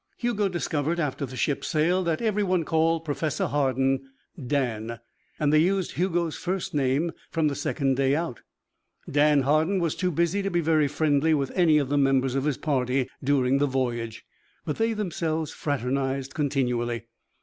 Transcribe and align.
Hugo 0.17 0.49
discovered, 0.49 0.99
after 0.99 1.27
the 1.27 1.35
ship 1.35 1.63
sailed, 1.63 2.07
that 2.07 2.23
everyone 2.23 2.65
called 2.65 3.05
Professor 3.05 3.45
Hardin 3.45 4.09
"Dan" 4.47 4.99
and 5.39 5.53
they 5.53 5.59
used 5.59 5.91
Hugo's 5.91 6.35
first 6.35 6.73
name 6.73 7.11
from 7.29 7.49
the 7.49 7.53
second 7.53 7.97
day 7.97 8.15
out. 8.15 8.41
Dan 9.07 9.43
Hardin 9.43 9.79
was 9.79 9.93
too 9.93 10.09
busy 10.09 10.41
to 10.41 10.49
be 10.49 10.59
very 10.59 10.87
friendly 10.87 11.35
with 11.35 11.51
any 11.53 11.77
of 11.77 11.89
the 11.89 11.99
members 11.99 12.33
of 12.33 12.45
his 12.45 12.57
party 12.57 13.11
during 13.23 13.59
the 13.59 13.67
voyage, 13.67 14.25
but 14.65 14.77
they 14.77 14.93
themselves 14.93 15.51
fraternized 15.51 16.33
continually. 16.33 17.05